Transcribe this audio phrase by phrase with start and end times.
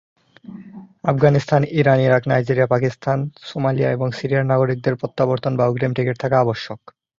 [1.03, 3.17] Afghanistan, Iran, Iraq, Nigeria, Pakistan,
[3.43, 6.79] Somalia এবং সিরিয়ার নাগরিকদের প্রত্যাবর্তন বা অগ্রিম টিকিট থাকা আবশ্যক।